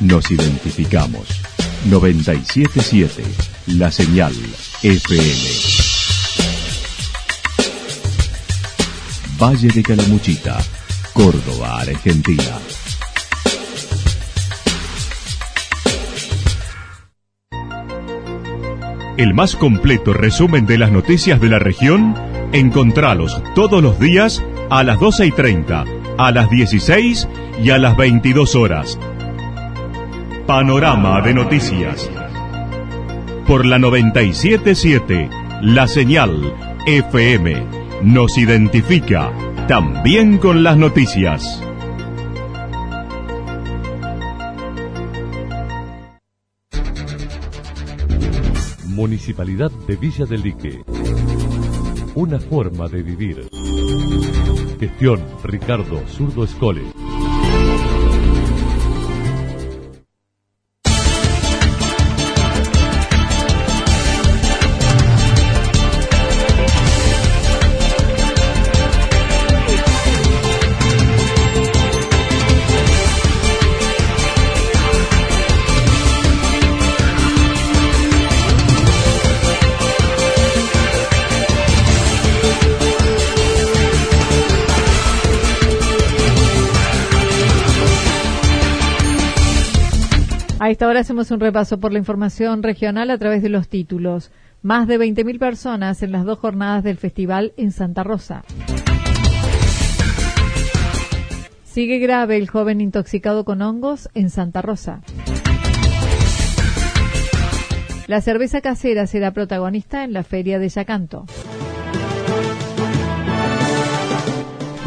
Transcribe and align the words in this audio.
Nos 0.00 0.30
identificamos. 0.30 1.28
977 1.86 3.22
La 3.78 3.90
Señal 3.90 4.32
FM. 4.82 5.80
Valle 9.38 9.68
de 9.68 9.82
Calamuchita, 9.82 10.58
Córdoba, 11.12 11.80
Argentina. 11.80 12.58
El 19.16 19.34
más 19.34 19.54
completo 19.54 20.14
resumen 20.14 20.64
de 20.64 20.78
las 20.78 20.90
noticias 20.90 21.40
de 21.40 21.48
la 21.50 21.58
región, 21.58 22.14
encontralos 22.52 23.42
todos 23.54 23.82
los 23.82 23.98
días 23.98 24.42
a 24.70 24.82
las 24.82 24.98
12 24.98 25.26
y 25.26 25.30
30, 25.32 25.84
a 26.18 26.30
las 26.32 26.50
16 26.50 27.28
y 27.62 27.70
a 27.70 27.78
las 27.78 27.96
22 27.96 28.54
horas. 28.54 28.98
Panorama 30.46 31.20
de 31.22 31.34
noticias. 31.34 32.10
Por 33.46 33.66
la 33.66 33.78
977, 33.78 35.28
la 35.62 35.86
señal 35.86 36.54
FM 36.86 37.80
nos 38.02 38.38
identifica 38.38 39.30
también 39.68 40.38
con 40.38 40.62
las 40.62 40.76
noticias. 40.76 41.62
Municipalidad 48.86 49.70
de 49.86 49.96
Villa 49.96 50.26
del 50.26 50.42
Lique. 50.42 50.84
Una 52.16 52.40
forma 52.40 52.88
de 52.88 53.02
vivir. 53.04 53.48
Gestión 54.80 55.22
Ricardo 55.44 56.02
Zurdo 56.08 56.42
Escole. 56.42 56.82
A 90.70 90.72
esta 90.72 90.86
hora 90.86 91.00
hacemos 91.00 91.32
un 91.32 91.40
repaso 91.40 91.80
por 91.80 91.92
la 91.92 91.98
información 91.98 92.62
regional 92.62 93.10
a 93.10 93.18
través 93.18 93.42
de 93.42 93.48
los 93.48 93.66
títulos. 93.66 94.30
Más 94.62 94.86
de 94.86 95.00
20.000 95.00 95.40
personas 95.40 96.00
en 96.04 96.12
las 96.12 96.24
dos 96.24 96.38
jornadas 96.38 96.84
del 96.84 96.96
festival 96.96 97.52
en 97.56 97.72
Santa 97.72 98.04
Rosa. 98.04 98.44
Sigue 101.64 101.98
grave 101.98 102.36
el 102.36 102.48
joven 102.48 102.80
intoxicado 102.80 103.44
con 103.44 103.62
hongos 103.62 104.08
en 104.14 104.30
Santa 104.30 104.62
Rosa. 104.62 105.00
La 108.06 108.20
cerveza 108.20 108.60
casera 108.60 109.08
será 109.08 109.32
protagonista 109.32 110.04
en 110.04 110.12
la 110.12 110.22
feria 110.22 110.60
de 110.60 110.68
Yacanto. 110.68 111.26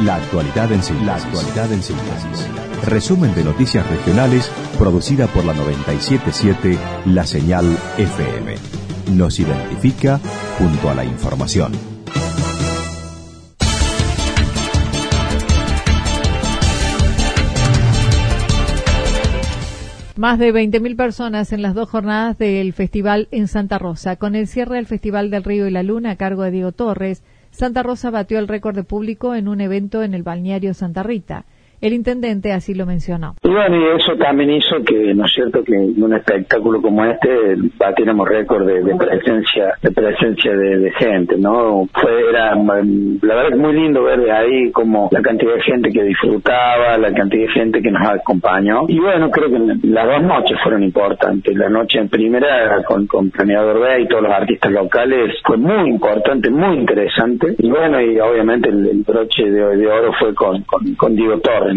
La 0.01 0.15
actualidad 0.15 0.71
en 0.71 0.81
síntesis. 0.81 1.05
La 1.05 1.15
actualidad 1.15 1.73
en 1.73 1.83
síntesis. 1.83 2.52
Resumen 2.85 3.33
de 3.33 3.45
noticias 3.45 3.89
regionales 3.89 4.51
producida 4.77 5.27
por 5.27 5.45
la 5.45 5.53
977 5.53 6.77
La 7.05 7.25
Señal 7.25 7.65
FM. 7.97 8.55
Nos 9.13 9.39
identifica 9.39 10.19
junto 10.57 10.89
a 10.89 10.93
la 10.93 11.05
información. 11.05 11.71
Más 20.17 20.37
de 20.37 20.53
20.000 20.53 20.97
personas 20.97 21.53
en 21.53 21.61
las 21.61 21.75
dos 21.75 21.89
jornadas 21.89 22.37
del 22.37 22.73
festival 22.73 23.29
en 23.31 23.47
Santa 23.47 23.79
Rosa. 23.79 24.17
Con 24.17 24.35
el 24.35 24.47
cierre 24.47 24.75
del 24.75 24.87
Festival 24.87 25.29
del 25.29 25.45
Río 25.45 25.67
y 25.67 25.71
la 25.71 25.83
Luna 25.83 26.11
a 26.11 26.15
cargo 26.17 26.43
de 26.43 26.51
Diego 26.51 26.73
Torres, 26.73 27.23
Santa 27.51 27.81
Rosa 27.81 28.09
batió 28.09 28.39
el 28.39 28.49
récord 28.49 28.75
de 28.75 28.83
público 28.83 29.35
en 29.35 29.47
un 29.47 29.61
evento 29.61 30.03
en 30.03 30.13
el 30.13 30.23
balneario 30.23 30.73
Santa 30.73 31.01
Rita. 31.01 31.45
El 31.83 31.91
intendente 31.91 32.53
así 32.53 32.73
lo 32.73 32.85
mencionó. 32.85 33.35
Y 33.43 33.49
bueno, 33.49 33.75
y 33.75 33.99
eso 33.99 34.15
también 34.15 34.51
hizo 34.51 34.81
que, 34.85 35.13
¿no 35.13 35.25
es 35.25 35.33
cierto?, 35.33 35.65
que 35.65 35.75
en 35.75 36.01
un 36.01 36.13
espectáculo 36.13 36.81
como 36.81 37.03
este 37.03 37.57
batiéramos 37.77 38.25
récord 38.25 38.65
de, 38.65 38.95
presencia 38.95 39.73
de 39.81 39.91
presencia 39.91 40.55
de, 40.55 40.91
gente, 40.97 41.35
¿no? 41.37 41.85
Fue, 41.93 42.29
era, 42.29 42.55
la 42.55 43.35
verdad, 43.35 43.57
muy 43.57 43.73
lindo 43.73 44.01
ver 44.03 44.21
de 44.21 44.31
ahí 44.31 44.71
como 44.71 45.09
la 45.11 45.21
cantidad 45.21 45.55
de 45.55 45.61
gente 45.61 45.91
que 45.91 46.03
disfrutaba, 46.03 46.97
la 46.97 47.13
cantidad 47.13 47.47
de 47.47 47.51
gente 47.51 47.81
que 47.81 47.91
nos 47.91 48.07
acompañó. 48.07 48.85
Y 48.87 48.99
bueno, 48.99 49.29
creo 49.29 49.49
que 49.49 49.59
las 49.85 50.07
dos 50.07 50.23
noches 50.23 50.57
fueron 50.63 50.83
importantes. 50.83 51.53
La 51.53 51.67
noche 51.67 51.99
en 51.99 52.07
primera 52.07 52.81
con, 52.87 53.07
con 53.07 53.29
Planeador 53.29 53.81
B 53.81 54.03
y 54.03 54.07
todos 54.07 54.23
los 54.23 54.31
artistas 54.31 54.71
locales 54.71 55.35
fue 55.43 55.57
muy 55.57 55.89
importante, 55.89 56.49
muy 56.49 56.77
interesante. 56.77 57.55
Y 57.57 57.69
bueno, 57.69 57.99
y 57.99 58.17
obviamente 58.21 58.69
el, 58.69 59.03
broche 59.05 59.43
de, 59.43 59.75
de, 59.75 59.87
oro 59.87 60.13
fue 60.17 60.33
con, 60.33 60.63
con 60.95 61.13
Diego 61.13 61.39
Torres 61.39 61.72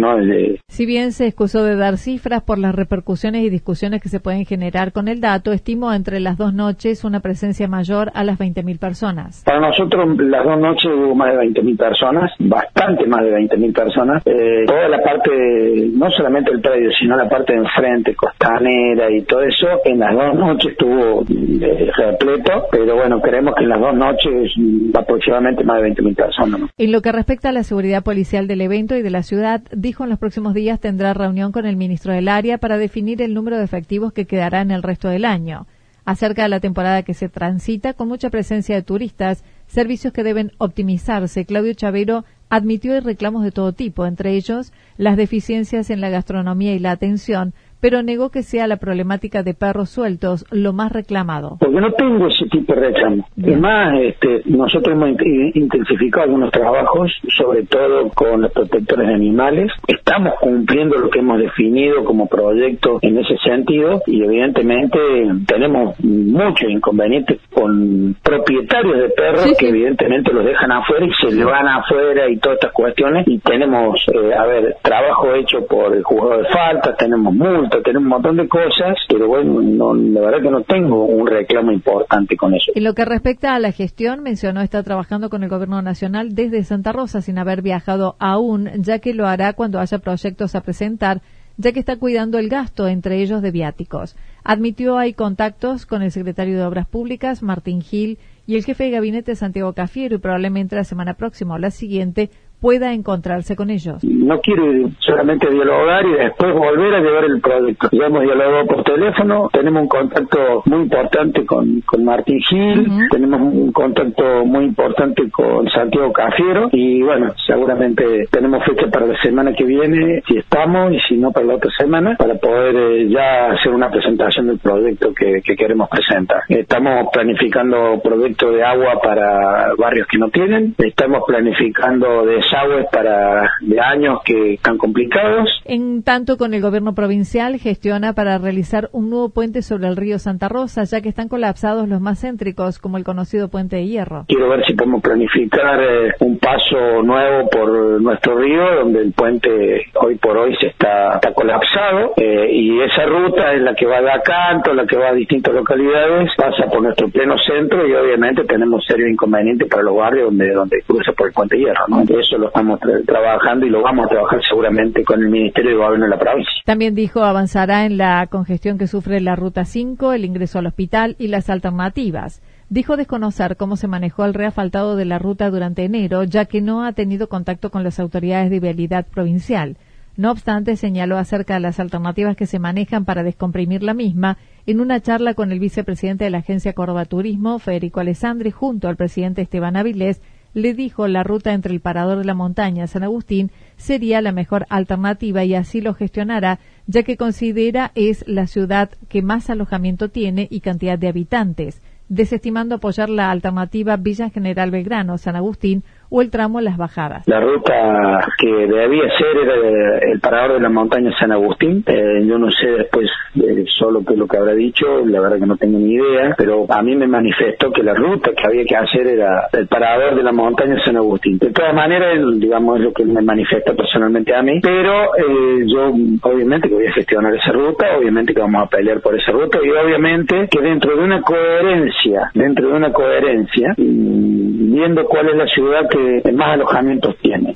si 0.68 0.86
bien 0.86 1.12
se 1.12 1.26
excusó 1.26 1.64
de 1.64 1.76
dar 1.76 1.96
cifras 1.96 2.42
por 2.42 2.58
las 2.58 2.74
repercusiones 2.74 3.44
y 3.44 3.50
discusiones 3.50 4.02
que 4.02 4.08
se 4.08 4.20
pueden 4.20 4.44
generar 4.44 4.92
con 4.92 5.08
el 5.08 5.20
dato, 5.20 5.52
estimó 5.52 5.92
entre 5.92 6.20
las 6.20 6.36
dos 6.36 6.54
noches 6.54 7.04
una 7.04 7.20
presencia 7.20 7.68
mayor 7.68 8.10
a 8.14 8.24
las 8.24 8.38
20.000 8.38 8.78
personas. 8.78 9.42
Para 9.44 9.60
nosotros 9.60 10.16
las 10.18 10.44
dos 10.44 10.58
noches 10.58 10.90
hubo 10.92 11.14
más 11.14 11.32
de 11.32 11.38
20.000 11.46 11.76
personas, 11.76 12.30
bastante 12.38 13.06
más 13.06 13.22
de 13.22 13.32
20.000 13.32 13.74
personas. 13.74 14.22
Eh, 14.26 14.64
toda 14.66 14.88
la 14.88 15.02
parte, 15.02 15.90
no 15.92 16.10
solamente 16.10 16.50
el 16.50 16.60
predio, 16.60 16.90
sino 16.98 17.16
la 17.16 17.28
parte 17.28 17.52
de 17.52 17.60
enfrente, 17.60 18.14
costanera 18.14 19.10
y 19.10 19.22
todo 19.22 19.42
eso, 19.42 19.66
en 19.84 19.98
las 19.98 20.14
dos 20.14 20.34
noches 20.34 20.72
estuvo 20.72 21.22
eh, 21.22 21.90
repleto, 21.96 22.66
pero 22.70 22.96
bueno, 22.96 23.20
creemos 23.20 23.54
que 23.54 23.64
en 23.64 23.70
las 23.70 23.80
dos 23.80 23.94
noches 23.94 24.52
aproximadamente 24.94 25.64
más 25.64 25.82
de 25.82 25.90
20.000 25.90 26.16
personas. 26.16 26.60
En 26.76 26.92
lo 26.92 27.00
que 27.02 27.12
respecta 27.12 27.50
a 27.50 27.52
la 27.52 27.62
seguridad 27.62 28.02
policial 28.02 28.46
del 28.46 28.60
evento 28.60 28.96
y 28.96 29.02
de 29.02 29.10
la 29.10 29.22
ciudad, 29.22 29.62
dijo 29.86 30.02
en 30.02 30.10
los 30.10 30.19
próximos 30.19 30.52
días 30.52 30.80
tendrá 30.80 31.14
reunión 31.14 31.52
con 31.52 31.64
el 31.64 31.76
ministro 31.76 32.12
del 32.12 32.26
área 32.26 32.58
para 32.58 32.76
definir 32.76 33.22
el 33.22 33.34
número 33.34 33.56
de 33.56 33.62
efectivos 33.62 34.12
que 34.12 34.26
quedará 34.26 34.60
en 34.60 34.72
el 34.72 34.82
resto 34.82 35.08
del 35.08 35.24
año. 35.24 35.69
Acerca 36.04 36.42
de 36.42 36.48
la 36.48 36.58
temporada 36.58 37.04
que 37.04 37.14
se 37.14 37.28
transita, 37.28 37.92
con 37.92 38.08
mucha 38.08 38.28
presencia 38.28 38.75
de 38.75 38.82
turistas, 38.82 39.44
servicios 39.69 40.12
que 40.12 40.25
deben 40.25 40.50
optimizarse, 40.58 41.44
Claudio 41.44 41.72
Chavero 41.75 42.25
admitió 42.48 43.00
reclamos 43.00 43.44
de 43.44 43.52
todo 43.52 43.75
tipo, 43.75 44.06
entre 44.06 44.34
ellos 44.34 44.72
las 44.96 45.16
deficiencias 45.16 45.88
en 45.91 46.00
la 46.00 46.10
gastronomía 46.10 46.75
y 46.75 46.80
la 46.80 46.91
atención, 46.91 47.54
pero 47.81 48.03
negó 48.03 48.31
que 48.31 48.42
sea 48.42 48.66
la 48.66 48.76
problemática 48.76 49.42
de 49.42 49.54
perros 49.54 49.91
sueltos 49.91 50.44
lo 50.50 50.72
más 50.72 50.92
reclamado. 50.92 51.56
Porque 51.60 51.81
no 51.81 51.92
tengo 51.92 52.26
ese 52.28 52.47
tipo 52.47 52.75
de 52.75 52.81
reclamo. 52.81 53.28
Además, 53.42 53.94
este, 54.03 54.42
nosotros 54.47 54.94
hemos 54.94 55.10
intensificado 55.54 56.25
algunos 56.25 56.50
trabajos, 56.50 57.12
sobre 57.37 57.64
todo 57.64 58.09
con 58.10 58.42
los 58.42 58.53
protectores 58.53 59.09
de 59.09 59.14
animales. 59.14 59.72
Estamos 59.87 60.34
cumpliendo 60.41 60.97
lo 60.97 61.10
que 61.10 61.19
hemos 61.19 61.38
definido 61.38 62.04
como 62.04 62.26
proyecto 62.26 62.98
en 63.03 63.19
ese 63.19 63.37
sentido 63.38 64.00
y 64.06 64.22
evidentemente 64.22 64.98
tenemos 65.47 65.98
muchos 66.00 66.70
inconvenientes 66.70 67.41
con 67.53 68.16
propietarios 68.22 68.98
de 68.98 69.08
perros 69.10 69.56
que 69.58 69.69
evidentemente 69.69 70.32
los 70.32 70.44
dejan 70.44 70.72
afuera 70.72 71.06
y 71.06 71.12
se 71.20 71.34
le 71.34 71.44
van 71.44 71.66
afuera 71.69 72.28
y 72.28 72.37
todas 72.38 72.56
estas 72.56 72.73
cuestiones 72.73 73.26
y 73.26 73.38
tenemos, 73.38 73.99
eh, 74.12 74.34
a 74.34 74.46
ver, 74.46 74.76
trabajo 74.82 75.34
hecho 75.34 75.67
por 75.67 75.94
el 75.94 76.02
jugador 76.02 76.43
de 76.43 76.49
falta, 76.52 76.94
tenemos 76.96 77.34
multas, 77.34 77.65
tener 77.68 77.98
un 77.98 78.06
montón 78.08 78.36
de 78.36 78.48
cosas, 78.48 78.96
pero 79.08 79.28
bueno, 79.28 79.60
no, 79.60 79.94
la 79.94 80.20
verdad 80.20 80.42
que 80.42 80.50
no 80.50 80.62
tengo 80.62 81.04
un 81.04 81.26
reclamo 81.26 81.72
importante 81.72 82.36
con 82.36 82.54
eso. 82.54 82.72
En 82.74 82.84
lo 82.84 82.94
que 82.94 83.04
respecta 83.04 83.54
a 83.54 83.58
la 83.58 83.72
gestión, 83.72 84.22
mencionó 84.22 84.60
está 84.60 84.82
trabajando 84.82 85.30
con 85.30 85.42
el 85.42 85.48
Gobierno 85.48 85.82
Nacional 85.82 86.34
desde 86.34 86.64
Santa 86.64 86.92
Rosa 86.92 87.20
sin 87.20 87.38
haber 87.38 87.62
viajado 87.62 88.16
aún, 88.18 88.70
ya 88.78 88.98
que 88.98 89.14
lo 89.14 89.26
hará 89.26 89.52
cuando 89.52 89.80
haya 89.80 89.98
proyectos 89.98 90.54
a 90.54 90.62
presentar 90.62 91.20
ya 91.58 91.72
que 91.72 91.80
está 91.80 91.96
cuidando 91.96 92.38
el 92.38 92.48
gasto, 92.48 92.86
entre 92.86 93.22
ellos 93.22 93.42
de 93.42 93.50
viáticos. 93.50 94.16
Admitió 94.44 94.98
hay 94.98 95.14
contactos 95.14 95.86
con 95.86 96.02
el 96.02 96.12
secretario 96.12 96.56
de 96.56 96.64
Obras 96.64 96.86
Públicas, 96.86 97.42
Martín 97.42 97.80
Gil, 97.80 98.18
y 98.46 98.56
el 98.56 98.64
jefe 98.64 98.84
de 98.84 98.90
gabinete, 98.90 99.34
Santiago 99.34 99.72
Cafiero, 99.72 100.16
y 100.16 100.18
probablemente 100.18 100.76
la 100.76 100.84
semana 100.84 101.14
próxima 101.14 101.54
o 101.54 101.58
la 101.58 101.70
siguiente 101.70 102.30
pueda 102.66 102.92
encontrarse 102.92 103.54
con 103.54 103.70
ellos. 103.70 104.02
No 104.02 104.40
quiere 104.40 104.88
solamente 104.98 105.48
dialogar 105.48 106.04
y 106.04 106.14
después 106.14 106.52
volver 106.52 106.96
a 106.96 107.00
llevar 107.00 107.24
el 107.26 107.40
proyecto. 107.40 107.88
Ya 107.92 108.06
hemos 108.06 108.22
dialogado 108.22 108.66
por 108.66 108.82
teléfono, 108.82 109.48
tenemos 109.52 109.82
un 109.82 109.88
contacto 109.88 110.62
muy 110.64 110.80
importante 110.80 111.46
con, 111.46 111.80
con 111.82 112.04
Martín 112.04 112.40
Gil, 112.40 112.88
tenemos 113.08 113.40
un 113.40 113.70
contacto 113.70 114.44
muy 114.44 114.64
importante 114.64 115.30
con 115.30 115.68
Santiago 115.68 116.12
Cafiero 116.12 116.68
y 116.72 117.02
bueno, 117.02 117.32
seguramente 117.46 118.26
tenemos 118.32 118.64
fecha 118.64 118.88
para 118.90 119.06
la 119.06 119.22
semana 119.22 119.52
que 119.52 119.62
viene, 119.62 120.22
si 120.26 120.38
estamos 120.38 120.92
y 120.92 120.98
si 121.02 121.16
no 121.18 121.30
para 121.30 121.46
la 121.46 121.54
otra 121.54 121.70
semana, 121.78 122.16
para 122.18 122.34
poder 122.34 122.74
eh, 122.74 123.08
ya 123.08 123.52
hacer 123.52 123.72
una 123.72 123.90
presentación 123.90 124.48
del 124.48 124.58
proyecto 124.58 125.14
que, 125.14 125.40
que 125.40 125.54
queremos 125.54 125.88
presentar. 125.88 126.42
Estamos 126.48 127.10
planificando 127.12 128.00
proyectos 128.02 128.56
de 128.56 128.64
agua 128.64 128.98
para 129.00 129.72
barrios 129.78 130.08
que 130.08 130.18
no 130.18 130.30
tienen, 130.30 130.74
estamos 130.78 131.22
planificando 131.28 132.26
desagües 132.56 132.87
para 132.91 133.50
de 133.61 133.81
años 133.81 134.20
que 134.25 134.55
están 134.55 134.79
complicados. 134.79 135.50
En 135.64 136.03
tanto, 136.03 136.37
con 136.37 136.55
el 136.55 136.62
gobierno 136.62 136.94
provincial 136.94 137.58
gestiona 137.58 138.12
para 138.12 138.38
realizar 138.38 138.88
un 138.93 139.11
nuevo 139.11 139.31
puente 139.31 139.62
sobre 139.62 139.88
el 139.88 139.97
río 139.97 140.19
Santa 140.19 140.49
Rosa, 140.49 140.85
ya 140.85 141.00
que 141.00 141.08
están 141.08 141.29
colapsados 141.29 141.88
los 141.88 142.00
más 142.00 142.20
céntricos, 142.20 142.79
como 142.79 142.97
el 142.97 143.05
conocido 143.05 143.49
puente 143.49 143.76
de 143.76 143.87
hierro. 143.87 144.25
Quiero 144.29 144.49
ver 144.49 144.64
si 144.64 144.75
podemos 144.75 145.03
planificar 145.03 145.81
eh, 145.81 146.12
un 146.20 146.38
paso 146.38 147.03
nuevo 147.03 147.49
por 147.50 148.00
nuestro 148.00 148.37
río, 148.38 148.82
donde 148.82 149.00
el 149.00 149.12
puente 149.12 149.87
hoy 149.94 150.17
por 150.17 150.37
hoy 150.37 150.56
se 150.61 150.69
está, 150.69 151.14
está 151.14 151.32
colapsado, 151.32 152.12
eh, 152.17 152.49
y 152.52 152.81
esa 152.81 153.05
ruta 153.06 153.52
es 153.52 153.62
la 153.62 153.75
que 153.75 153.87
va 153.87 154.00
de 154.00 154.11
Acanto, 154.11 154.73
la 154.73 154.87
que 154.87 154.97
va 154.97 155.09
a 155.09 155.14
distintas 155.14 155.55
localidades, 155.55 156.31
pasa 156.37 156.67
por 156.70 156.82
nuestro 156.82 157.09
pleno 157.09 157.37
centro 157.38 157.87
y 157.87 157.94
obviamente 157.94 158.44
tenemos 158.44 158.85
serios 158.87 159.11
inconvenientes 159.11 159.69
para 159.69 159.82
los 159.82 159.97
barrios 159.97 160.26
donde, 160.26 160.52
donde 160.52 160.82
cruza 160.87 161.12
por 161.12 161.29
el 161.29 161.32
puente 161.32 161.56
de 161.56 161.62
hierro. 161.62 161.85
¿no? 161.88 162.05
Lo 162.38 162.49
estamos 162.49 162.79
trabajando 163.06 163.67
y 163.67 163.71
lo 163.71 163.83
vamos 163.83 164.06
a 164.06 164.09
trabajar 164.09 164.41
seguramente 164.47 165.05
con 165.05 165.23
el 165.23 165.31
Ministerio 165.31 165.71
de 165.71 165.77
Gobierno 165.77 166.05
de 166.05 166.11
la 166.11 166.19
provincia. 166.19 166.53
También 166.65 166.94
dijo 166.94 167.23
avanzará 167.23 167.87
en 167.87 167.97
la 167.97 168.27
congestión 168.27 168.79
que 168.79 168.87
sufre 168.87 169.21
la 169.21 169.37
Ruta 169.37 169.65
5, 169.65 170.12
el 170.12 170.25
ingreso 170.25 170.59
al 170.59 170.67
hospital 170.67 171.17
y 171.19 171.29
las 171.29 171.49
alternativas. 171.49 172.43
Dijo 172.69 172.97
desconocer 172.97 173.56
cómo 173.56 173.77
se 173.77 173.88
manejó 173.88 174.25
el 174.25 174.35
reafaltado 174.35 174.97
de 174.97 175.05
la 175.05 175.19
ruta 175.19 175.50
durante 175.50 175.85
enero, 175.85 176.25
ya 176.25 176.47
que 176.47 176.61
no 176.61 176.85
ha 176.85 176.93
tenido 176.93 177.29
contacto 177.29 177.71
con 177.71 177.85
las 177.85 178.00
autoridades 178.00 178.50
de 178.50 178.61
vialidad 178.61 179.06
provincial. 179.06 179.77
No 180.17 180.31
obstante, 180.31 180.77
señaló 180.77 181.19
acerca 181.19 181.55
de 181.55 181.61
las 181.61 181.79
alternativas 181.79 182.37
que 182.37 182.47
se 182.47 182.59
manejan 182.59 183.05
para 183.05 183.23
descomprimir 183.23 183.83
la 183.83 183.93
misma 183.93 184.38
en 184.65 184.81
una 184.81 185.00
charla 185.00 185.35
con 185.35 185.53
el 185.53 185.61
vicepresidente 185.61 186.25
de 186.25 186.31
la 186.31 186.38
Agencia 186.38 186.73
Córdoba 186.73 187.05
Turismo, 187.05 187.59
Federico 187.59 188.00
Alessandri, 188.00 188.50
junto 188.50 188.88
al 188.88 188.97
presidente 188.97 189.43
Esteban 189.43 189.77
Avilés, 189.77 190.23
le 190.56 190.73
dijo 190.73 191.06
la 191.06 191.23
ruta 191.23 191.53
entre 191.53 191.75
el 191.75 191.81
Parador 191.81 192.17
de 192.17 192.25
la 192.25 192.32
Montaña 192.32 192.87
San 192.87 193.03
Agustín 193.03 193.50
sería 193.76 194.23
la 194.23 194.32
mejor 194.32 194.64
alternativa 194.70 195.44
y 195.44 195.55
así 195.55 195.82
lo 195.82 195.93
gestionará, 195.93 196.61
ya 196.87 197.03
que 197.03 197.19
considera 197.19 197.93
es 197.94 198.25
la 198.26 198.47
ciudad 198.47 198.88
que 199.11 199.20
más 199.20 199.50
alojamiento 199.50 200.08
tiene 200.08 200.49
y 200.50 200.61
cantidad 200.61 200.99
de 200.99 201.08
habitantes, 201.08 201.82
desestimando 202.08 202.76
apoyar 202.76 203.11
la 203.11 203.31
alternativa 203.31 203.99
Villa 203.99 204.31
General 204.31 204.70
Belgrano 204.70 205.19
San 205.19 205.37
Agustín 205.37 205.85
o 206.11 206.23
el 206.23 206.31
tramo 206.31 206.61
Las 206.61 206.76
Bajadas. 206.76 207.26
La 207.26 207.41
ruta 207.41 208.26
que 208.38 208.49
debía 208.49 209.05
ser 209.19 209.37
era 209.43 209.99
el 209.99 210.20
parador 210.20 210.55
de 210.55 210.61
la 210.61 210.69
montaña 210.69 211.11
San 211.19 211.32
Agustín. 211.32 211.85
Eh, 211.87 212.25
yo 212.26 212.38
no 212.38 212.50
sé 212.50 212.67
después 212.69 213.08
eh, 213.37 213.64
solo 213.69 214.03
qué 214.06 214.14
es 214.14 214.19
lo 214.19 214.26
que 214.26 214.37
habrá 214.37 214.55
dicho, 214.55 215.05
la 215.05 215.20
verdad 215.20 215.38
que 215.38 215.47
no 215.47 215.56
tengo 215.56 215.79
ni 215.79 215.94
idea, 215.94 216.35
pero 216.37 216.67
a 216.69 216.82
mí 216.82 216.97
me 216.97 217.06
manifestó 217.06 217.73
que 217.73 217.82
la 217.82 217.94
ruta 217.94 218.31
que 218.32 218.47
había 218.47 218.64
que 218.64 218.76
hacer 218.76 219.06
era 219.06 219.49
el 219.53 219.67
parador 219.67 220.17
de 220.17 220.23
la 220.23 220.32
montaña 220.32 220.76
San 220.85 220.97
Agustín. 220.97 221.38
De 221.38 221.50
todas 221.50 221.75
maneras, 221.75 222.19
digamos, 222.38 222.79
es 222.79 222.85
lo 222.85 222.93
que 222.93 223.05
me 223.05 223.23
manifiesta 223.23 223.75
personalmente 223.75 224.35
a 224.35 224.43
mí, 224.43 224.61
pero 224.62 225.17
eh, 225.17 225.64
yo 225.67 225.93
obviamente 226.23 226.69
que 226.69 226.75
voy 226.75 226.87
a 226.87 226.93
gestionar 226.93 227.35
esa 227.35 227.52
ruta, 227.52 227.87
obviamente 227.99 228.35
que 228.35 228.41
vamos 228.41 228.64
a 228.64 228.69
pelear 228.69 229.00
por 229.00 229.17
esa 229.17 229.32
ruta 229.32 229.59
y 229.62 229.70
obviamente 229.70 230.49
que 230.50 230.61
dentro 230.61 230.97
de 230.97 231.02
una 231.02 231.20
coherencia, 231.23 232.31
dentro 232.35 232.69
de 232.69 232.75
una 232.75 232.93
coherencia, 232.93 233.75
viendo 233.76 235.05
cuál 235.06 235.29
es 235.31 235.37
la 235.37 235.47
ciudad 235.47 235.88
que 235.88 235.95
más 236.32 236.54
alojamientos 236.54 237.16
tiene. 237.22 237.54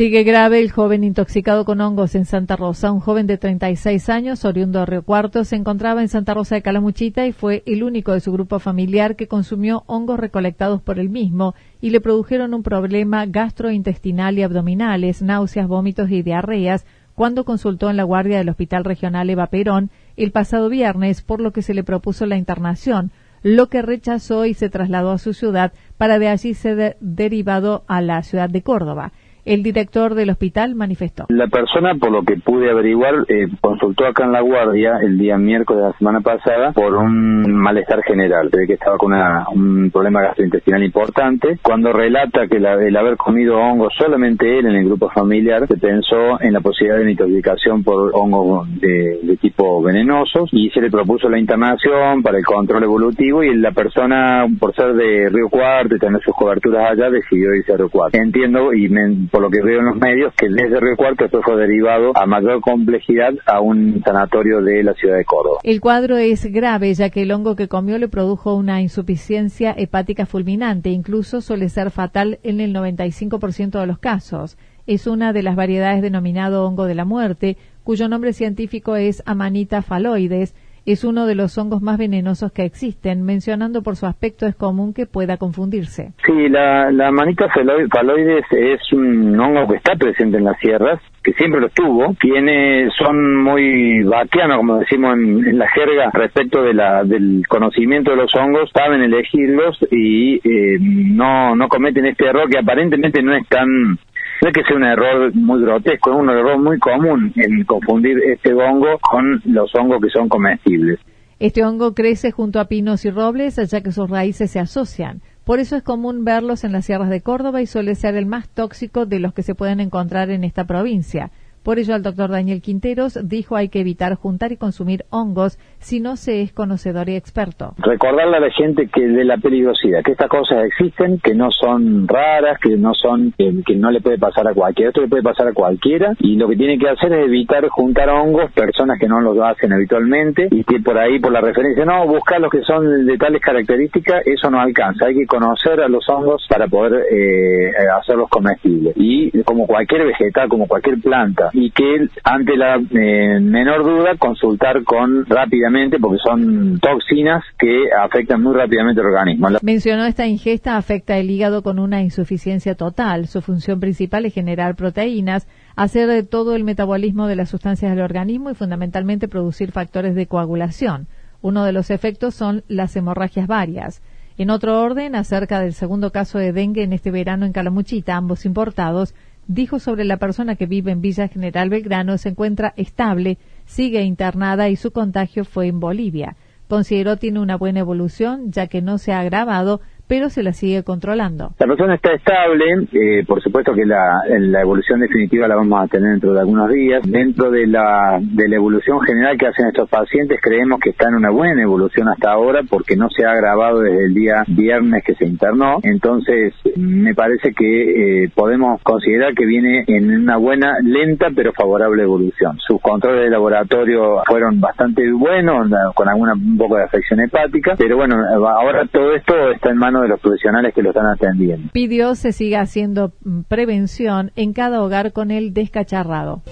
Sigue 0.00 0.22
grave 0.22 0.60
el 0.62 0.70
joven 0.70 1.04
intoxicado 1.04 1.66
con 1.66 1.78
hongos 1.82 2.14
en 2.14 2.24
Santa 2.24 2.56
Rosa. 2.56 2.90
Un 2.90 3.00
joven 3.00 3.26
de 3.26 3.36
36 3.36 4.08
años, 4.08 4.46
oriundo 4.46 4.78
de 4.78 4.86
Río 4.86 5.02
Cuarto, 5.02 5.44
se 5.44 5.56
encontraba 5.56 6.00
en 6.00 6.08
Santa 6.08 6.32
Rosa 6.32 6.54
de 6.54 6.62
Calamuchita 6.62 7.26
y 7.26 7.32
fue 7.32 7.62
el 7.66 7.82
único 7.82 8.12
de 8.12 8.20
su 8.20 8.32
grupo 8.32 8.60
familiar 8.60 9.14
que 9.14 9.28
consumió 9.28 9.82
hongos 9.86 10.18
recolectados 10.18 10.80
por 10.80 10.98
él 10.98 11.10
mismo 11.10 11.54
y 11.82 11.90
le 11.90 12.00
produjeron 12.00 12.54
un 12.54 12.62
problema 12.62 13.26
gastrointestinal 13.26 14.38
y 14.38 14.42
abdominales, 14.42 15.20
náuseas, 15.20 15.68
vómitos 15.68 16.10
y 16.10 16.22
diarreas 16.22 16.86
cuando 17.14 17.44
consultó 17.44 17.90
en 17.90 17.98
la 17.98 18.04
guardia 18.04 18.38
del 18.38 18.48
Hospital 18.48 18.84
Regional 18.84 19.28
Eva 19.28 19.48
Perón 19.48 19.90
el 20.16 20.32
pasado 20.32 20.68
viernes, 20.68 21.22
por 21.22 21.40
lo 21.40 21.52
que 21.52 21.62
se 21.62 21.74
le 21.74 21.84
propuso 21.84 22.26
la 22.26 22.36
internación, 22.36 23.10
lo 23.42 23.68
que 23.68 23.82
rechazó 23.82 24.46
y 24.46 24.54
se 24.54 24.68
trasladó 24.68 25.12
a 25.12 25.18
su 25.18 25.32
ciudad 25.32 25.72
para 25.96 26.18
de 26.18 26.28
allí 26.28 26.54
ser 26.54 26.96
derivado 27.00 27.84
a 27.86 28.00
la 28.00 28.22
ciudad 28.22 28.50
de 28.50 28.62
Córdoba. 28.62 29.12
El 29.50 29.64
director 29.64 30.14
del 30.14 30.30
hospital 30.30 30.76
manifestó. 30.76 31.26
La 31.28 31.48
persona, 31.48 31.96
por 31.96 32.12
lo 32.12 32.22
que 32.22 32.36
pude 32.36 32.70
averiguar, 32.70 33.24
eh, 33.26 33.48
consultó 33.60 34.06
acá 34.06 34.22
en 34.22 34.30
la 34.30 34.42
guardia 34.42 35.00
el 35.02 35.18
día 35.18 35.38
miércoles 35.38 35.82
de 35.82 35.88
la 35.88 35.98
semana 35.98 36.20
pasada 36.20 36.70
por 36.70 36.94
un 36.94 37.52
malestar 37.54 38.00
general. 38.04 38.48
Se 38.52 38.64
que 38.68 38.74
estaba 38.74 38.96
con 38.96 39.12
un 39.12 39.90
problema 39.90 40.22
gastrointestinal 40.22 40.84
importante. 40.84 41.58
Cuando 41.64 41.92
relata 41.92 42.46
que 42.46 42.58
el 42.58 42.96
haber 42.96 43.16
comido 43.16 43.58
hongos 43.58 43.92
solamente 43.98 44.56
él 44.56 44.66
en 44.66 44.76
el 44.76 44.84
grupo 44.84 45.10
familiar, 45.10 45.66
se 45.66 45.78
pensó 45.78 46.40
en 46.40 46.52
la 46.52 46.60
posibilidad 46.60 46.98
de 46.98 47.10
intoxicación 47.10 47.82
por 47.82 48.12
hongos 48.14 48.68
de, 48.80 49.36
tipo 49.40 49.82
venenosos 49.82 50.48
y 50.52 50.70
se 50.70 50.80
le 50.80 50.92
propuso 50.92 51.28
la 51.28 51.40
internación 51.40 52.22
para 52.22 52.38
el 52.38 52.44
control 52.44 52.84
evolutivo 52.84 53.42
y 53.42 53.56
la 53.56 53.72
persona, 53.72 54.46
por 54.60 54.76
ser 54.76 54.92
de 54.94 55.28
Río 55.28 55.48
Cuarto 55.48 55.96
y 55.96 55.98
tener 55.98 56.22
sus 56.22 56.36
coberturas 56.36 56.92
allá, 56.92 57.10
decidió 57.10 57.52
irse 57.52 57.72
a 57.72 57.76
Río 57.76 57.88
Cuarto. 57.88 58.16
Entiendo 58.16 58.72
y 58.72 58.88
me 58.88 59.28
por 59.28 59.39
lo 59.40 59.50
que 59.50 59.62
veo 59.62 59.80
en 59.80 59.86
los 59.86 59.96
medios, 59.96 60.32
que 60.34 60.48
desde 60.48 60.80
Río 60.80 60.96
Cuarto 60.96 61.24
esto 61.24 61.40
fue 61.42 61.56
derivado 61.56 62.12
a 62.16 62.26
mayor 62.26 62.60
complejidad 62.60 63.34
a 63.46 63.60
un 63.60 64.02
sanatorio 64.04 64.60
de 64.62 64.82
la 64.82 64.94
ciudad 64.94 65.16
de 65.16 65.24
Córdoba. 65.24 65.58
El 65.62 65.80
cuadro 65.80 66.16
es 66.16 66.44
grave, 66.52 66.92
ya 66.94 67.10
que 67.10 67.22
el 67.22 67.32
hongo 67.32 67.56
que 67.56 67.68
comió 67.68 67.98
le 67.98 68.08
produjo 68.08 68.54
una 68.54 68.80
insuficiencia 68.80 69.72
hepática 69.76 70.26
fulminante, 70.26 70.90
incluso 70.90 71.40
suele 71.40 71.68
ser 71.68 71.90
fatal 71.90 72.38
en 72.42 72.60
el 72.60 72.74
95% 72.74 73.80
de 73.80 73.86
los 73.86 73.98
casos. 73.98 74.58
Es 74.86 75.06
una 75.06 75.32
de 75.32 75.42
las 75.42 75.56
variedades 75.56 76.02
denominado 76.02 76.66
hongo 76.66 76.86
de 76.86 76.94
la 76.94 77.04
muerte, 77.04 77.56
cuyo 77.84 78.08
nombre 78.08 78.32
científico 78.32 78.96
es 78.96 79.22
Amanita 79.26 79.82
phalloides, 79.82 80.54
es 80.86 81.04
uno 81.04 81.26
de 81.26 81.34
los 81.34 81.56
hongos 81.58 81.82
más 81.82 81.98
venenosos 81.98 82.52
que 82.52 82.64
existen. 82.64 83.24
Mencionando 83.24 83.82
por 83.82 83.96
su 83.96 84.06
aspecto 84.06 84.46
es 84.46 84.54
común 84.54 84.94
que 84.94 85.06
pueda 85.06 85.36
confundirse. 85.36 86.12
Sí, 86.24 86.48
la, 86.48 86.90
la 86.90 87.10
manita 87.10 87.48
faloides 87.48 88.44
es 88.50 88.92
un 88.92 89.38
hongo 89.38 89.68
que 89.68 89.76
está 89.76 89.94
presente 89.96 90.38
en 90.38 90.44
las 90.44 90.58
sierras, 90.58 91.00
que 91.22 91.32
siempre 91.32 91.60
lo 91.60 91.66
estuvo. 91.66 92.14
Tiene, 92.20 92.88
son 92.98 93.42
muy 93.42 94.02
vaquianos, 94.02 94.58
como 94.58 94.78
decimos 94.78 95.14
en, 95.14 95.58
la 95.58 95.68
jerga, 95.68 96.10
respecto 96.12 96.62
de 96.62 96.74
la, 96.74 97.04
del 97.04 97.42
conocimiento 97.48 98.10
de 98.10 98.16
los 98.16 98.34
hongos, 98.34 98.70
saben 98.72 99.02
elegirlos 99.02 99.78
y 99.90 100.36
eh, 100.36 100.78
no, 100.80 101.54
no 101.54 101.68
cometen 101.68 102.06
este 102.06 102.26
error 102.26 102.48
que 102.48 102.58
aparentemente 102.58 103.22
no 103.22 103.34
es 103.34 103.46
tan 103.48 103.98
no 104.40 104.48
es 104.48 104.54
que 104.54 104.62
sea 104.64 104.76
un 104.76 104.84
error 104.84 105.34
muy 105.34 105.60
grotesco, 105.60 106.12
es 106.12 106.16
un 106.16 106.30
error 106.30 106.58
muy 106.58 106.78
común 106.78 107.32
en 107.36 107.64
confundir 107.64 108.18
este 108.26 108.54
hongo 108.54 108.98
con 108.98 109.42
los 109.44 109.70
hongos 109.74 110.00
que 110.00 110.08
son 110.08 110.28
comestibles. 110.28 110.98
Este 111.38 111.64
hongo 111.64 111.94
crece 111.94 112.32
junto 112.32 112.60
a 112.60 112.66
pinos 112.66 113.04
y 113.04 113.10
robles, 113.10 113.56
ya 113.56 113.80
que 113.80 113.92
sus 113.92 114.08
raíces 114.08 114.50
se 114.50 114.58
asocian. 114.58 115.22
Por 115.44 115.58
eso 115.58 115.76
es 115.76 115.82
común 115.82 116.24
verlos 116.24 116.64
en 116.64 116.72
las 116.72 116.84
sierras 116.84 117.08
de 117.08 117.22
Córdoba 117.22 117.62
y 117.62 117.66
suele 117.66 117.94
ser 117.94 118.14
el 118.14 118.26
más 118.26 118.48
tóxico 118.48 119.06
de 119.06 119.20
los 119.20 119.32
que 119.32 119.42
se 119.42 119.54
pueden 119.54 119.80
encontrar 119.80 120.30
en 120.30 120.44
esta 120.44 120.64
provincia. 120.64 121.30
Por 121.62 121.78
ello, 121.78 121.94
el 121.94 122.02
doctor 122.02 122.30
Daniel 122.30 122.62
Quinteros 122.62 123.18
dijo 123.22 123.54
hay 123.54 123.68
que 123.68 123.80
evitar 123.80 124.14
juntar 124.14 124.50
y 124.52 124.56
consumir 124.56 125.04
hongos 125.10 125.58
si 125.78 126.00
no 126.00 126.16
se 126.16 126.40
es 126.40 126.52
conocedor 126.52 127.08
y 127.10 127.16
experto. 127.16 127.74
Recordarle 127.78 128.36
a 128.36 128.40
la 128.40 128.50
gente 128.50 128.88
que 128.88 129.06
de 129.06 129.24
la 129.24 129.36
peligrosidad, 129.36 130.02
que 130.02 130.12
estas 130.12 130.28
cosas 130.28 130.64
existen, 130.64 131.18
que 131.18 131.34
no 131.34 131.50
son 131.50 132.08
raras, 132.08 132.58
que 132.60 132.76
no 132.76 132.94
son, 132.94 133.34
que, 133.36 133.76
no 133.76 133.90
le 133.90 134.00
puede 134.00 134.18
pasar 134.18 134.48
a 134.48 134.54
cualquiera, 134.54 134.88
esto 134.88 135.02
le 135.02 135.08
puede 135.08 135.22
pasar 135.22 135.48
a 135.48 135.52
cualquiera, 135.52 136.14
y 136.20 136.36
lo 136.36 136.48
que 136.48 136.56
tiene 136.56 136.78
que 136.78 136.88
hacer 136.88 137.12
es 137.12 137.26
evitar 137.26 137.66
juntar 137.68 138.08
hongos, 138.08 138.50
personas 138.52 138.98
que 138.98 139.06
no 139.06 139.20
lo 139.20 139.44
hacen 139.44 139.72
habitualmente, 139.72 140.48
y 140.50 140.64
que 140.64 140.80
por 140.80 140.96
ahí, 140.98 141.18
por 141.18 141.32
la 141.32 141.40
referencia, 141.40 141.84
no, 141.84 142.06
buscar 142.06 142.40
los 142.40 142.50
que 142.50 142.62
son 142.62 143.06
de 143.06 143.18
tales 143.18 143.42
características, 143.42 144.26
eso 144.26 144.50
no 144.50 144.60
alcanza, 144.60 145.06
hay 145.06 145.14
que 145.14 145.26
conocer 145.26 145.80
a 145.80 145.88
los 145.88 146.08
hongos 146.08 146.46
para 146.48 146.68
poder 146.68 147.04
eh, 147.10 147.70
hacerlos 148.00 148.28
comestibles. 148.30 148.94
Y 148.96 149.30
como 149.42 149.66
cualquier 149.66 150.06
vegetal, 150.06 150.48
como 150.48 150.66
cualquier 150.66 151.00
planta, 151.00 151.49
y 151.52 151.70
que 151.70 152.08
ante 152.24 152.56
la 152.56 152.76
eh, 152.76 153.40
menor 153.40 153.84
duda 153.84 154.16
consultar 154.18 154.82
con 154.84 155.26
rápidamente 155.26 155.98
porque 155.98 156.18
son 156.24 156.78
toxinas 156.78 157.44
que 157.58 157.84
afectan 157.92 158.42
muy 158.42 158.54
rápidamente 158.54 159.00
el 159.00 159.06
organismo. 159.08 159.48
Mencionó 159.62 160.04
esta 160.04 160.26
ingesta 160.26 160.76
afecta 160.76 161.18
el 161.18 161.30
hígado 161.30 161.62
con 161.62 161.78
una 161.78 162.02
insuficiencia 162.02 162.74
total. 162.74 163.26
Su 163.26 163.40
función 163.42 163.80
principal 163.80 164.26
es 164.26 164.34
generar 164.34 164.74
proteínas, 164.76 165.48
hacer 165.76 166.26
todo 166.26 166.56
el 166.56 166.64
metabolismo 166.64 167.26
de 167.26 167.36
las 167.36 167.50
sustancias 167.50 167.90
del 167.90 168.02
organismo 168.02 168.50
y 168.50 168.54
fundamentalmente 168.54 169.28
producir 169.28 169.72
factores 169.72 170.14
de 170.14 170.26
coagulación. 170.26 171.06
Uno 171.42 171.64
de 171.64 171.72
los 171.72 171.90
efectos 171.90 172.34
son 172.34 172.62
las 172.68 172.94
hemorragias 172.96 173.46
varias. 173.46 174.02
En 174.36 174.50
otro 174.50 174.80
orden, 174.80 175.14
acerca 175.16 175.60
del 175.60 175.74
segundo 175.74 176.12
caso 176.12 176.38
de 176.38 176.52
dengue 176.52 176.82
en 176.82 176.92
este 176.92 177.10
verano 177.10 177.44
en 177.44 177.52
Calamuchita, 177.52 178.16
ambos 178.16 178.46
importados, 178.46 179.14
dijo 179.50 179.80
sobre 179.80 180.04
la 180.04 180.16
persona 180.16 180.54
que 180.54 180.66
vive 180.66 180.92
en 180.92 181.00
Villa 181.00 181.26
General 181.26 181.68
Belgrano 181.68 182.16
se 182.18 182.28
encuentra 182.28 182.72
estable, 182.76 183.38
sigue 183.66 184.02
internada 184.02 184.68
y 184.68 184.76
su 184.76 184.92
contagio 184.92 185.44
fue 185.44 185.66
en 185.66 185.80
Bolivia. 185.80 186.36
Consideró 186.68 187.16
tiene 187.16 187.40
una 187.40 187.56
buena 187.56 187.80
evolución 187.80 188.52
ya 188.52 188.68
que 188.68 188.80
no 188.80 188.98
se 188.98 189.12
ha 189.12 189.18
agravado, 189.18 189.80
pero 190.10 190.28
se 190.28 190.42
la 190.42 190.52
sigue 190.52 190.82
controlando. 190.82 191.52
La 191.60 191.68
persona 191.68 191.94
está 191.94 192.12
estable, 192.12 192.64
eh, 192.92 193.24
por 193.24 193.40
supuesto 193.40 193.72
que 193.72 193.86
la, 193.86 194.24
la, 194.26 194.60
evolución 194.60 194.98
definitiva 194.98 195.46
la 195.46 195.54
vamos 195.54 195.84
a 195.84 195.86
tener 195.86 196.10
dentro 196.10 196.32
de 196.32 196.40
algunos 196.40 196.68
días. 196.68 197.00
Dentro 197.08 197.48
de 197.48 197.68
la, 197.68 198.18
de 198.20 198.48
la 198.48 198.56
evolución 198.56 199.00
general 199.02 199.38
que 199.38 199.46
hacen 199.46 199.68
estos 199.68 199.88
pacientes, 199.88 200.40
creemos 200.42 200.80
que 200.80 200.90
está 200.90 201.08
en 201.10 201.14
una 201.14 201.30
buena 201.30 201.62
evolución 201.62 202.08
hasta 202.08 202.32
ahora 202.32 202.62
porque 202.68 202.96
no 202.96 203.08
se 203.08 203.24
ha 203.24 203.30
agravado 203.30 203.82
desde 203.82 204.06
el 204.06 204.14
día 204.14 204.42
viernes 204.48 205.04
que 205.04 205.14
se 205.14 205.26
internó. 205.26 205.78
Entonces, 205.84 206.54
me 206.74 207.14
parece 207.14 207.52
que 207.52 208.24
eh, 208.24 208.30
podemos 208.34 208.82
considerar 208.82 209.32
que 209.34 209.46
viene 209.46 209.84
en 209.86 210.10
una 210.10 210.38
buena, 210.38 210.72
lenta 210.82 211.28
pero 211.36 211.52
favorable 211.52 212.02
evolución. 212.02 212.58
Sus 212.66 212.80
controles 212.80 213.26
de 213.26 213.30
laboratorio 213.30 214.22
fueron 214.26 214.60
bastante 214.60 215.08
buenos, 215.12 215.68
con 215.94 216.08
alguna 216.08 216.32
un 216.32 216.58
poco 216.58 216.78
de 216.78 216.82
afección 216.82 217.20
hepática, 217.20 217.76
pero 217.78 217.96
bueno, 217.96 218.16
ahora 218.48 218.86
todo 218.90 219.14
esto 219.14 219.52
está 219.52 219.70
en 219.70 219.78
manos 219.78 219.99
de 220.02 220.08
los 220.08 220.20
profesionales 220.20 220.74
que 220.74 220.82
lo 220.82 220.90
están 220.90 221.06
atendiendo. 221.06 221.70
Pidió 221.72 222.14
se 222.14 222.32
siga 222.32 222.60
haciendo 222.60 223.12
mm, 223.22 223.42
prevención 223.42 224.32
en 224.36 224.52
cada 224.52 224.82
hogar 224.82 225.12
con 225.12 225.30
el 225.30 225.52
descacharrado. 225.54 226.42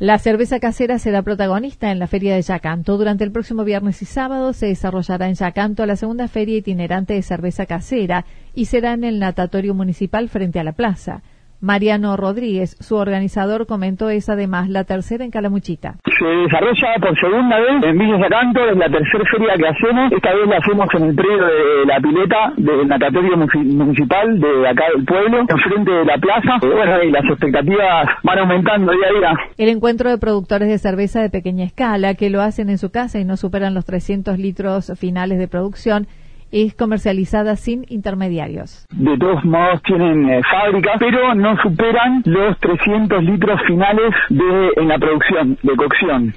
La 0.00 0.18
cerveza 0.18 0.60
casera 0.60 0.98
será 0.98 1.20
protagonista 1.20 1.92
en 1.92 1.98
la 1.98 2.06
Feria 2.06 2.34
de 2.34 2.40
Yacanto. 2.40 2.96
Durante 2.96 3.22
el 3.22 3.32
próximo 3.32 3.64
viernes 3.64 4.00
y 4.00 4.06
sábado 4.06 4.54
se 4.54 4.64
desarrollará 4.64 5.28
en 5.28 5.34
Yacanto 5.34 5.84
la 5.84 5.94
segunda 5.94 6.26
feria 6.26 6.56
itinerante 6.56 7.12
de 7.12 7.20
cerveza 7.20 7.66
casera 7.66 8.24
y 8.54 8.64
será 8.64 8.94
en 8.94 9.04
el 9.04 9.18
natatorio 9.18 9.74
municipal 9.74 10.30
frente 10.30 10.58
a 10.58 10.64
la 10.64 10.72
plaza. 10.72 11.22
Mariano 11.60 12.16
Rodríguez, 12.16 12.76
su 12.80 12.96
organizador, 12.96 13.66
comentó 13.66 14.08
es 14.08 14.28
además 14.28 14.68
la 14.68 14.84
tercera 14.84 15.24
en 15.24 15.30
Calamuchita. 15.30 15.96
Se 16.18 16.26
desarrolla 16.26 16.94
por 17.00 17.18
segunda 17.18 17.60
vez 17.60 17.82
en 17.84 17.98
Villa 17.98 18.18
Sacanto, 18.18 18.60
es 18.64 18.76
la 18.76 18.88
tercera 18.88 19.24
feria 19.30 19.54
que 19.56 19.68
hacemos. 19.68 20.12
Esta 20.12 20.34
vez 20.34 20.48
la 20.48 20.56
hacemos 20.56 20.88
en 20.94 21.02
el 21.04 21.14
predio 21.14 21.44
de 21.44 21.86
la 21.86 22.00
pileta 22.00 22.52
del 22.56 22.88
natatorio 22.88 23.36
municipal 23.36 24.40
de 24.40 24.68
acá 24.68 24.84
del 24.94 25.04
pueblo, 25.04 25.40
enfrente 25.40 25.90
de 25.90 26.04
la 26.04 26.16
plaza. 26.16 26.56
Eh, 26.62 26.74
bueno, 26.74 27.02
y 27.02 27.10
las 27.10 27.24
expectativas 27.24 28.08
van 28.22 28.38
aumentando 28.38 28.92
día 28.92 29.08
a 29.08 29.18
día. 29.18 29.34
El 29.58 29.68
encuentro 29.68 30.08
de 30.08 30.18
productores 30.18 30.68
de 30.68 30.78
cerveza 30.78 31.20
de 31.20 31.30
pequeña 31.30 31.64
escala 31.64 32.14
que 32.14 32.30
lo 32.30 32.40
hacen 32.40 32.70
en 32.70 32.78
su 32.78 32.90
casa 32.90 33.18
y 33.20 33.24
no 33.24 33.36
superan 33.36 33.74
los 33.74 33.84
300 33.84 34.38
litros 34.38 34.92
finales 34.98 35.38
de 35.38 35.48
producción 35.48 36.06
es 36.52 36.74
comercializada 36.74 37.56
sin 37.56 37.84
intermediarios. 37.88 38.86
De 38.92 39.16
todos 39.18 39.44
modos 39.44 39.82
tienen 39.82 40.28
eh, 40.28 40.40
fábrica, 40.50 40.92
pero 40.98 41.34
no 41.34 41.56
superan 41.62 42.22
los 42.26 42.58
300 42.58 43.22
litros 43.24 43.60
finales 43.66 44.14
de 44.28 44.70
en 44.76 44.88
la 44.88 44.98
producción, 44.98 45.58
de 45.62 45.76
cocción. 45.76 46.34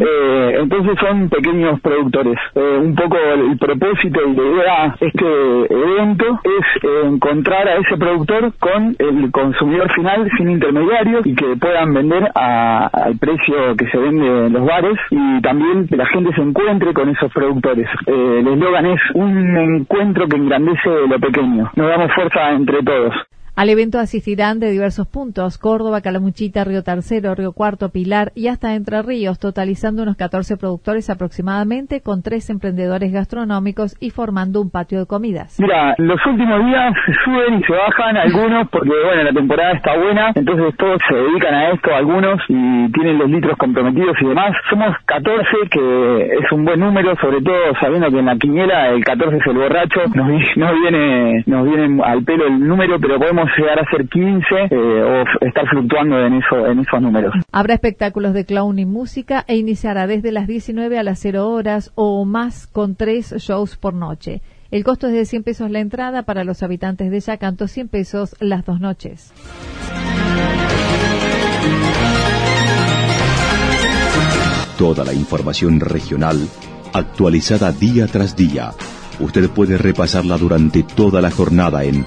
eh, 0.00 0.58
entonces 0.60 0.98
son 1.00 1.28
pequeños 1.28 1.80
productores. 1.80 2.38
Eh, 2.54 2.78
un 2.80 2.94
poco 2.94 3.16
el, 3.18 3.56
propósito 3.58 4.20
y 4.26 4.34
la 4.34 4.42
idea 4.42 4.96
de 4.98 5.06
este 5.06 5.74
evento 5.74 6.40
es 6.44 6.84
eh, 6.84 7.06
encontrar 7.06 7.68
a 7.68 7.76
ese 7.76 7.96
productor 7.96 8.52
con 8.58 8.96
el 8.98 9.30
consumidor 9.30 9.92
final 9.92 10.28
sin 10.36 10.50
intermediarios 10.50 11.26
y 11.26 11.34
que 11.34 11.56
puedan 11.56 11.94
vender 11.94 12.30
a, 12.34 12.86
al 12.86 13.16
precio 13.18 13.76
que 13.76 13.86
se 13.88 13.98
vende 13.98 14.46
en 14.46 14.52
los 14.52 14.64
bares 14.64 14.98
y 15.10 15.40
también 15.42 15.86
que 15.86 15.96
la 15.96 16.06
gente 16.06 16.34
se 16.34 16.42
encuentre 16.42 16.92
con 16.92 17.08
esos 17.08 17.32
productores. 17.32 17.88
el 18.06 18.46
eslogan 18.48 18.86
es 18.86 19.00
un 19.14 19.51
encuentro 19.56 20.28
que 20.28 20.36
engrandece 20.36 20.88
lo 21.08 21.18
pequeño. 21.18 21.70
Nos 21.74 21.88
damos 21.88 22.12
fuerza 22.14 22.50
entre 22.50 22.82
todos. 22.82 23.14
Al 23.54 23.68
evento 23.68 23.98
asistirán 23.98 24.60
de 24.60 24.70
diversos 24.70 25.06
puntos, 25.06 25.58
Córdoba, 25.58 26.00
Calamuchita, 26.00 26.64
Río 26.64 26.82
Tercero, 26.82 27.34
Río 27.34 27.52
Cuarto, 27.52 27.90
Pilar 27.90 28.32
y 28.34 28.48
hasta 28.48 28.74
Entre 28.74 29.02
Ríos, 29.02 29.38
totalizando 29.38 30.04
unos 30.04 30.16
14 30.16 30.56
productores 30.56 31.10
aproximadamente, 31.10 32.00
con 32.00 32.22
tres 32.22 32.48
emprendedores 32.48 33.12
gastronómicos 33.12 33.94
y 34.00 34.08
formando 34.08 34.62
un 34.62 34.70
patio 34.70 35.00
de 35.00 35.06
comidas. 35.06 35.58
Mira, 35.60 35.94
los 35.98 36.18
últimos 36.24 36.64
días 36.64 36.94
se 37.04 37.12
suben 37.24 37.60
y 37.60 37.62
se 37.64 37.72
bajan 37.74 38.16
algunos 38.16 38.70
porque, 38.70 38.88
bueno, 38.88 39.22
la 39.22 39.32
temporada 39.34 39.72
está 39.72 39.98
buena, 39.98 40.32
entonces 40.34 40.74
todos 40.78 40.98
se 41.06 41.14
dedican 41.14 41.54
a 41.54 41.70
esto, 41.72 41.94
algunos, 41.94 42.40
y 42.48 42.90
tienen 42.92 43.18
los 43.18 43.28
litros 43.28 43.58
comprometidos 43.58 44.16
y 44.22 44.28
demás. 44.28 44.56
Somos 44.70 44.96
14, 45.04 45.44
que 45.70 46.38
es 46.40 46.52
un 46.52 46.64
buen 46.64 46.80
número, 46.80 47.14
sobre 47.20 47.42
todo 47.42 47.58
sabiendo 47.78 48.10
que 48.10 48.18
en 48.18 48.26
la 48.26 48.36
quiniela 48.36 48.88
el 48.88 49.04
14 49.04 49.36
es 49.36 49.46
el 49.46 49.58
borracho, 49.58 50.00
nos, 50.14 50.56
nos 50.56 50.80
viene, 50.80 51.44
nos 51.44 51.68
viene 51.68 52.02
al 52.02 52.24
pelo 52.24 52.46
el 52.46 52.66
número, 52.66 52.98
pero 52.98 53.18
podemos 53.42 53.58
llegar 53.58 53.78
a 53.78 53.90
ser 53.90 54.08
15 54.08 54.46
eh, 54.70 55.02
o 55.02 55.46
estar 55.46 55.68
fluctuando 55.68 56.18
en, 56.18 56.34
eso, 56.34 56.66
en 56.66 56.78
esos 56.80 57.00
números. 57.00 57.34
Habrá 57.50 57.74
espectáculos 57.74 58.34
de 58.34 58.44
clown 58.44 58.78
y 58.78 58.86
música 58.86 59.44
e 59.46 59.56
iniciará 59.56 60.06
desde 60.06 60.32
las 60.32 60.46
19 60.46 60.98
a 60.98 61.02
las 61.02 61.18
0 61.20 61.48
horas 61.48 61.92
o 61.94 62.24
más 62.24 62.66
con 62.66 62.96
tres 62.96 63.34
shows 63.38 63.76
por 63.76 63.94
noche. 63.94 64.42
El 64.70 64.84
costo 64.84 65.06
es 65.08 65.12
de 65.12 65.24
100 65.24 65.42
pesos 65.42 65.70
la 65.70 65.80
entrada 65.80 66.22
para 66.22 66.44
los 66.44 66.62
habitantes 66.62 67.10
de 67.10 67.20
Yacanto, 67.20 67.68
100 67.68 67.88
pesos 67.88 68.36
las 68.40 68.64
dos 68.64 68.80
noches. 68.80 69.32
Toda 74.78 75.04
la 75.04 75.12
información 75.12 75.80
regional 75.80 76.36
actualizada 76.94 77.70
día 77.72 78.06
tras 78.06 78.34
día. 78.34 78.70
Usted 79.20 79.50
puede 79.50 79.76
repasarla 79.78 80.38
durante 80.38 80.82
toda 80.82 81.20
la 81.20 81.30
jornada 81.30 81.84
en 81.84 82.06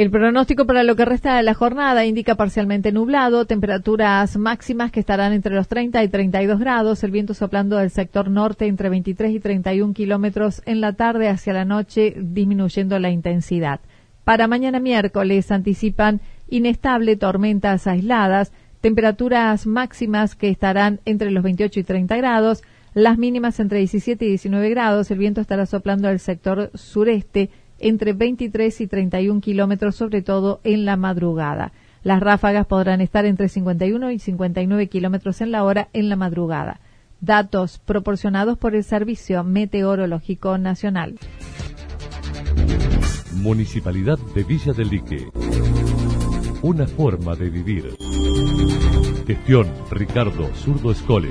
El 0.00 0.10
pronóstico 0.10 0.64
para 0.64 0.82
lo 0.82 0.96
que 0.96 1.04
resta 1.04 1.36
de 1.36 1.42
la 1.42 1.52
jornada 1.52 2.06
indica 2.06 2.34
parcialmente 2.34 2.90
nublado, 2.90 3.44
temperaturas 3.44 4.38
máximas 4.38 4.90
que 4.90 5.00
estarán 5.00 5.34
entre 5.34 5.54
los 5.54 5.68
30 5.68 6.02
y 6.02 6.08
32 6.08 6.58
grados, 6.58 7.04
el 7.04 7.10
viento 7.10 7.34
soplando 7.34 7.76
del 7.76 7.90
sector 7.90 8.30
norte 8.30 8.64
entre 8.64 8.88
23 8.88 9.30
y 9.30 9.40
31 9.40 9.92
kilómetros 9.92 10.62
en 10.64 10.80
la 10.80 10.94
tarde 10.94 11.28
hacia 11.28 11.52
la 11.52 11.66
noche, 11.66 12.14
disminuyendo 12.16 12.98
la 12.98 13.10
intensidad. 13.10 13.80
Para 14.24 14.48
mañana 14.48 14.80
miércoles 14.80 15.52
anticipan 15.52 16.22
inestable 16.48 17.16
tormentas 17.16 17.86
aisladas, 17.86 18.52
temperaturas 18.80 19.66
máximas 19.66 20.34
que 20.34 20.48
estarán 20.48 21.00
entre 21.04 21.30
los 21.30 21.42
28 21.44 21.78
y 21.78 21.84
30 21.84 22.16
grados, 22.16 22.62
las 22.94 23.18
mínimas 23.18 23.60
entre 23.60 23.80
17 23.80 24.24
y 24.24 24.28
19 24.28 24.70
grados, 24.70 25.10
el 25.10 25.18
viento 25.18 25.42
estará 25.42 25.66
soplando 25.66 26.08
del 26.08 26.20
sector 26.20 26.70
sureste 26.74 27.50
entre 27.80 28.12
23 28.12 28.80
y 28.80 28.86
31 28.86 29.40
kilómetros, 29.40 29.96
sobre 29.96 30.22
todo 30.22 30.60
en 30.64 30.84
la 30.84 30.96
madrugada. 30.96 31.72
Las 32.02 32.20
ráfagas 32.20 32.66
podrán 32.66 33.00
estar 33.00 33.26
entre 33.26 33.48
51 33.48 34.10
y 34.10 34.18
59 34.18 34.86
kilómetros 34.88 35.40
en 35.40 35.50
la 35.50 35.64
hora 35.64 35.88
en 35.92 36.08
la 36.08 36.16
madrugada. 36.16 36.80
Datos 37.20 37.78
proporcionados 37.78 38.56
por 38.56 38.74
el 38.74 38.84
Servicio 38.84 39.44
Meteorológico 39.44 40.56
Nacional. 40.56 41.18
Municipalidad 43.34 44.18
de 44.34 44.44
Villa 44.44 44.72
del 44.72 44.88
Lique. 44.88 45.28
Una 46.62 46.86
forma 46.86 47.34
de 47.36 47.50
vivir. 47.50 47.96
Gestión 49.26 49.66
Ricardo 49.90 50.46
Zurdo 50.54 50.92
Escole. 50.92 51.30